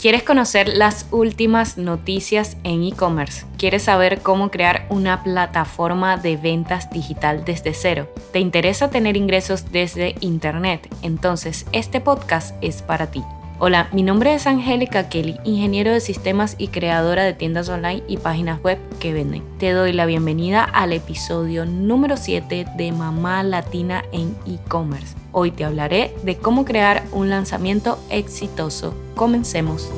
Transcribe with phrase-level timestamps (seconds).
[0.00, 3.44] ¿Quieres conocer las últimas noticias en e-commerce?
[3.58, 8.08] ¿Quieres saber cómo crear una plataforma de ventas digital desde cero?
[8.32, 10.88] ¿Te interesa tener ingresos desde Internet?
[11.02, 13.22] Entonces, este podcast es para ti.
[13.62, 18.16] Hola, mi nombre es Angélica Kelly, ingeniero de sistemas y creadora de tiendas online y
[18.16, 19.42] páginas web que venden.
[19.58, 25.14] Te doy la bienvenida al episodio número 7 de Mamá Latina en e-commerce.
[25.32, 28.94] Hoy te hablaré de cómo crear un lanzamiento exitoso.
[29.14, 29.90] Comencemos.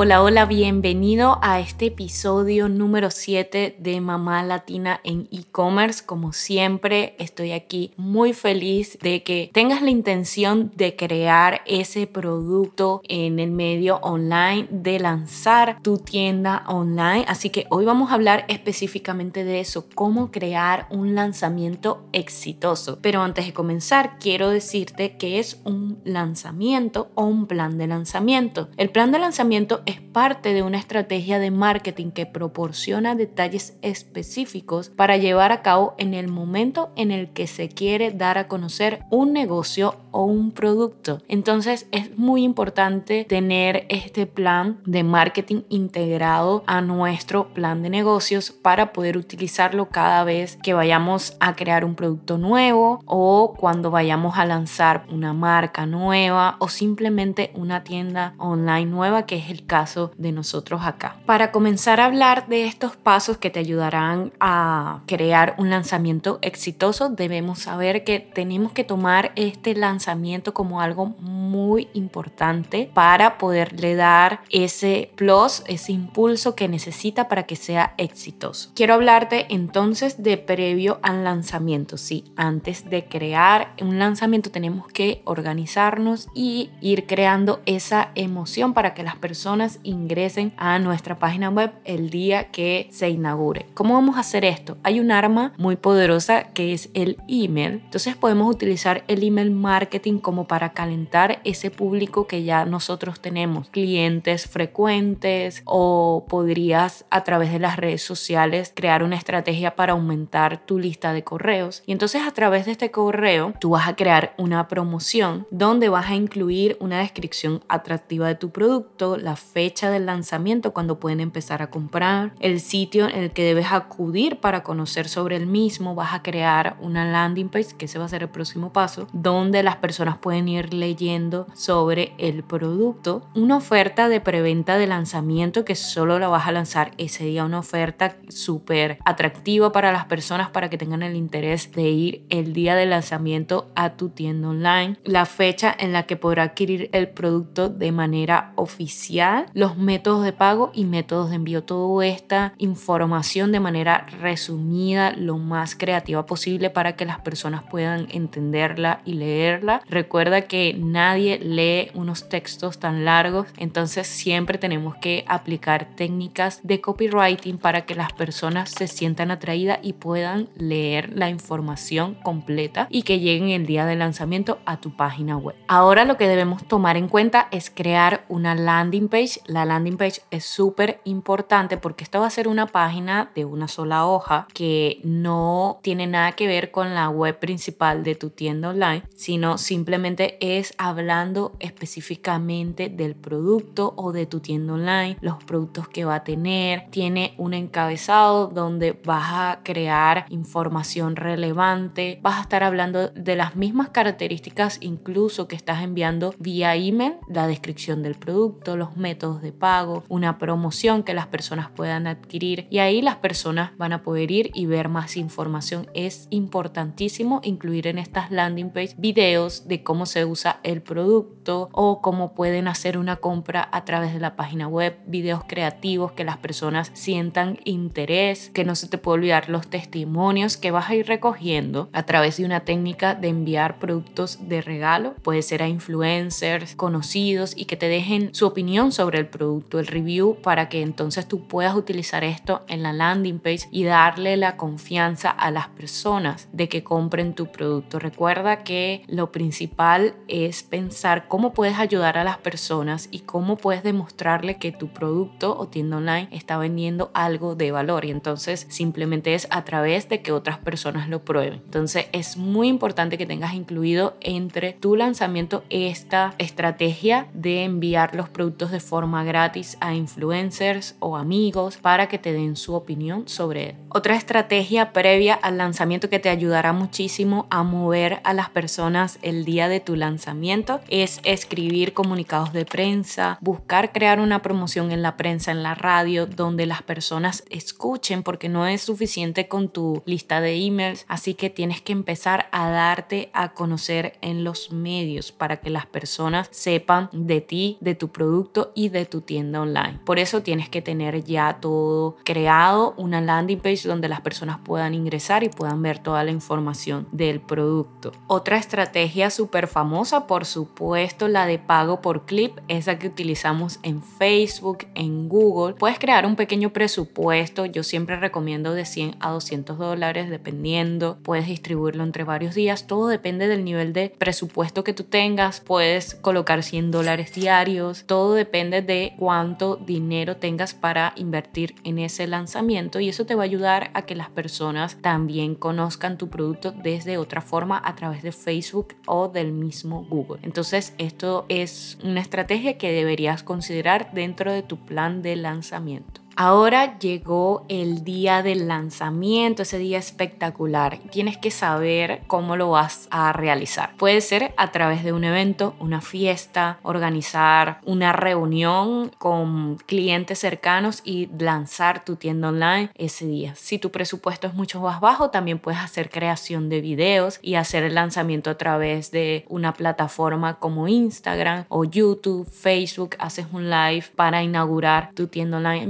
[0.00, 6.06] Hola, hola, bienvenido a este episodio número 7 de Mamá Latina en e-commerce.
[6.06, 13.00] Como siempre, estoy aquí muy feliz de que tengas la intención de crear ese producto
[13.08, 17.24] en el medio online, de lanzar tu tienda online.
[17.26, 23.00] Así que hoy vamos a hablar específicamente de eso, cómo crear un lanzamiento exitoso.
[23.02, 28.68] Pero antes de comenzar, quiero decirte que es un lanzamiento o un plan de lanzamiento.
[28.76, 34.90] El plan de lanzamiento es parte de una estrategia de marketing que proporciona detalles específicos
[34.90, 39.00] para llevar a cabo en el momento en el que se quiere dar a conocer
[39.10, 41.22] un negocio o un producto.
[41.26, 48.50] Entonces es muy importante tener este plan de marketing integrado a nuestro plan de negocios
[48.50, 54.36] para poder utilizarlo cada vez que vayamos a crear un producto nuevo o cuando vayamos
[54.36, 59.77] a lanzar una marca nueva o simplemente una tienda online nueva que es el caso
[60.16, 61.16] de nosotros acá.
[61.26, 67.08] Para comenzar a hablar de estos pasos que te ayudarán a crear un lanzamiento exitoso,
[67.10, 74.40] debemos saber que tenemos que tomar este lanzamiento como algo muy importante para poderle dar
[74.50, 78.70] ese plus, ese impulso que necesita para que sea exitoso.
[78.74, 81.96] Quiero hablarte entonces de previo al lanzamiento.
[81.96, 88.94] Sí, antes de crear un lanzamiento tenemos que organizarnos y ir creando esa emoción para
[88.94, 93.66] que las personas ingresen a nuestra página web el día que se inaugure.
[93.74, 94.76] ¿Cómo vamos a hacer esto?
[94.82, 97.82] Hay un arma muy poderosa que es el email.
[97.84, 103.68] Entonces podemos utilizar el email marketing como para calentar ese público que ya nosotros tenemos,
[103.68, 110.64] clientes frecuentes o podrías a través de las redes sociales crear una estrategia para aumentar
[110.64, 111.82] tu lista de correos.
[111.86, 116.10] Y entonces a través de este correo tú vas a crear una promoción donde vas
[116.10, 121.18] a incluir una descripción atractiva de tu producto, la fecha fecha del lanzamiento, cuando pueden
[121.18, 125.96] empezar a comprar, el sitio en el que debes acudir para conocer sobre el mismo,
[125.96, 129.64] vas a crear una landing page, que ese va a ser el próximo paso, donde
[129.64, 135.74] las personas pueden ir leyendo sobre el producto, una oferta de preventa de lanzamiento que
[135.74, 140.70] solo la vas a lanzar ese día, una oferta súper atractiva para las personas para
[140.70, 145.26] que tengan el interés de ir el día del lanzamiento a tu tienda online, la
[145.26, 150.70] fecha en la que podrá adquirir el producto de manera oficial, los métodos de pago
[150.74, 151.64] y métodos de envío.
[151.64, 158.08] Toda esta información de manera resumida, lo más creativa posible para que las personas puedan
[158.10, 159.82] entenderla y leerla.
[159.88, 166.80] Recuerda que nadie lee unos textos tan largos, entonces siempre tenemos que aplicar técnicas de
[166.80, 173.02] copywriting para que las personas se sientan atraídas y puedan leer la información completa y
[173.02, 175.56] que lleguen el día de lanzamiento a tu página web.
[175.68, 179.40] Ahora lo que debemos tomar en cuenta es crear una landing page.
[179.46, 183.68] La landing page es súper importante porque esta va a ser una página de una
[183.68, 188.70] sola hoja que no tiene nada que ver con la web principal de tu tienda
[188.70, 195.88] online, sino simplemente es hablando específicamente del producto o de tu tienda online, los productos
[195.88, 196.86] que va a tener.
[196.90, 203.56] Tiene un encabezado donde vas a crear información relevante, vas a estar hablando de las
[203.56, 209.52] mismas características incluso que estás enviando vía email, la descripción del producto, los métodos de
[209.52, 212.66] pago, una promoción que las personas puedan adquirir.
[212.70, 215.88] Y ahí las personas van a poder ir y ver más información.
[215.94, 222.00] Es importantísimo incluir en estas landing page videos de cómo se usa el producto o
[222.02, 226.38] cómo pueden hacer una compra a través de la página web, videos creativos que las
[226.38, 231.06] personas sientan interés, que no se te puede olvidar los testimonios que vas a ir
[231.06, 236.74] recogiendo a través de una técnica de enviar productos de regalo, puede ser a influencers
[236.74, 241.26] conocidos y que te dejen su opinión sobre el producto, el review, para que entonces
[241.28, 246.48] tú puedas utilizar esto en la landing page y darle la confianza a las personas
[246.52, 247.98] de que compren tu producto.
[247.98, 253.82] Recuerda que lo principal es pensar cómo puedes ayudar a las personas y cómo puedes
[253.82, 259.34] demostrarle que tu producto o tienda online está vendiendo algo de valor y entonces simplemente
[259.34, 261.60] es a través de que otras personas lo prueben.
[261.64, 268.28] Entonces es muy importante que tengas incluido entre tu lanzamiento esta estrategia de enviar los
[268.28, 273.70] productos de forma gratis a influencers o amigos para que te den su opinión sobre
[273.70, 273.76] él.
[273.90, 279.44] Otra estrategia previa al lanzamiento que te ayudará muchísimo a mover a las personas el
[279.44, 285.16] día de tu lanzamiento es escribir comunicados de prensa, buscar crear una promoción en la
[285.16, 290.40] prensa, en la radio, donde las personas escuchen porque no es suficiente con tu lista
[290.40, 295.58] de emails, así que tienes que empezar a darte a conocer en los medios para
[295.58, 299.98] que las personas sepan de ti, de tu producto y de tu tienda online.
[300.04, 304.94] Por eso tienes que tener ya todo creado, una landing page donde las personas puedan
[304.94, 308.12] ingresar y puedan ver toda la información del producto.
[308.26, 314.02] Otra estrategia súper famosa, por supuesto, la de pago por clip, esa que utilizamos en
[314.02, 315.74] Facebook, en Google.
[315.74, 321.46] Puedes crear un pequeño presupuesto, yo siempre recomiendo de 100 a 200 dólares dependiendo, puedes
[321.46, 326.62] distribuirlo entre varios días, todo depende del nivel de presupuesto que tú tengas, puedes colocar
[326.62, 333.08] 100 dólares diarios, todo depende de cuánto dinero tengas para invertir en ese lanzamiento y
[333.08, 337.40] eso te va a ayudar a que las personas también conozcan tu producto desde otra
[337.40, 340.40] forma a través de Facebook o del mismo Google.
[340.42, 346.27] Entonces esto es una estrategia que deberías considerar dentro de tu plan de lanzamiento.
[346.40, 351.00] Ahora llegó el día del lanzamiento, ese día espectacular.
[351.10, 353.96] Tienes que saber cómo lo vas a realizar.
[353.96, 361.02] Puede ser a través de un evento, una fiesta, organizar una reunión con clientes cercanos
[361.02, 363.56] y lanzar tu tienda online ese día.
[363.56, 367.82] Si tu presupuesto es mucho más bajo, también puedes hacer creación de videos y hacer
[367.82, 373.16] el lanzamiento a través de una plataforma como Instagram o YouTube, Facebook.
[373.18, 375.88] Haces un live para inaugurar tu tienda online.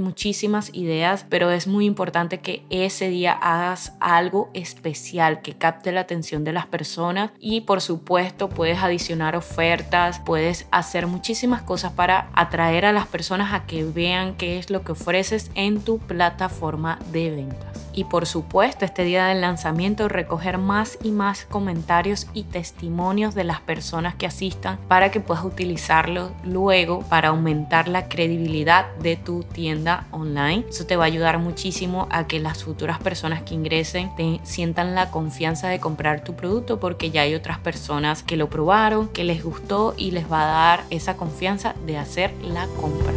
[0.71, 6.45] Ideas, pero es muy importante que ese día hagas algo especial que capte la atención
[6.45, 12.85] de las personas y por supuesto puedes adicionar ofertas, puedes hacer muchísimas cosas para atraer
[12.85, 17.31] a las personas a que vean qué es lo que ofreces en tu plataforma de
[17.31, 23.35] ventas y por supuesto este día del lanzamiento recoger más y más comentarios y testimonios
[23.35, 29.17] de las personas que asistan para que puedas utilizarlo luego para aumentar la credibilidad de
[29.17, 30.63] tu tienda online.
[30.69, 34.95] Eso te va a ayudar muchísimo a que las futuras personas que ingresen te sientan
[34.95, 39.25] la confianza de comprar tu producto porque ya hay otras personas que lo probaron, que
[39.25, 43.11] les gustó y les va a dar esa confianza de hacer la compra.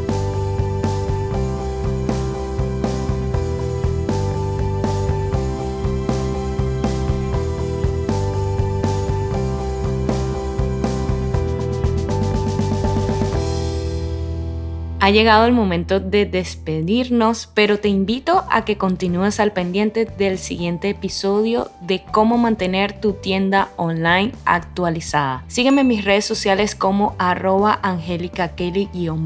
[15.03, 20.39] Ha llegado el momento de despedirnos, pero te invito a que continúes al pendiente del
[20.39, 25.43] siguiente episodio de cómo mantener tu tienda online actualizada.
[25.49, 27.81] Sígueme en mis redes sociales como arroba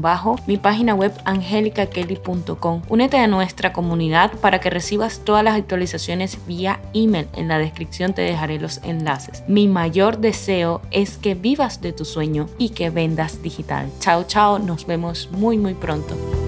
[0.01, 2.81] bajo mi página web angelicakelly.com.
[2.89, 7.27] Únete a nuestra comunidad para que recibas todas las actualizaciones vía email.
[7.35, 9.43] En la descripción te dejaré los enlaces.
[9.47, 13.91] Mi mayor deseo es que vivas de tu sueño y que vendas digital.
[13.99, 16.46] Chao, chao, nos vemos muy muy pronto.